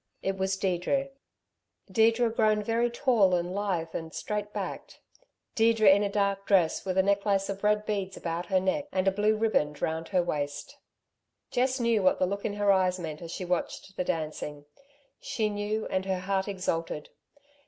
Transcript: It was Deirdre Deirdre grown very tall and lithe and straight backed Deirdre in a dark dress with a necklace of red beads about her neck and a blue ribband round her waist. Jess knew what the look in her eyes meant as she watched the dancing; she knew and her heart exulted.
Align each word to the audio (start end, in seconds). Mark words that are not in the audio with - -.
It 0.23 0.35
was 0.35 0.57
Deirdre 0.57 1.09
Deirdre 1.91 2.31
grown 2.31 2.63
very 2.63 2.89
tall 2.89 3.35
and 3.35 3.53
lithe 3.53 3.93
and 3.93 4.11
straight 4.11 4.51
backed 4.51 4.99
Deirdre 5.53 5.87
in 5.87 6.01
a 6.01 6.09
dark 6.09 6.47
dress 6.47 6.83
with 6.83 6.97
a 6.97 7.03
necklace 7.03 7.49
of 7.49 7.63
red 7.63 7.85
beads 7.85 8.17
about 8.17 8.47
her 8.47 8.59
neck 8.59 8.85
and 8.91 9.07
a 9.07 9.11
blue 9.11 9.35
ribband 9.37 9.79
round 9.79 10.07
her 10.07 10.23
waist. 10.23 10.79
Jess 11.51 11.79
knew 11.79 12.01
what 12.01 12.17
the 12.17 12.25
look 12.25 12.45
in 12.45 12.53
her 12.55 12.71
eyes 12.71 12.97
meant 12.97 13.21
as 13.21 13.29
she 13.29 13.45
watched 13.45 13.95
the 13.95 14.03
dancing; 14.03 14.65
she 15.19 15.49
knew 15.51 15.85
and 15.89 16.05
her 16.05 16.21
heart 16.21 16.47
exulted. 16.47 17.09